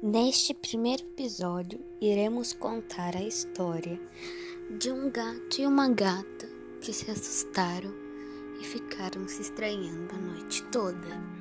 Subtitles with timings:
[0.00, 4.00] Neste primeiro episódio, iremos contar a história
[4.78, 6.48] de um gato e uma gata
[6.80, 7.92] que se assustaram
[8.60, 11.37] e ficaram se estranhando a noite toda.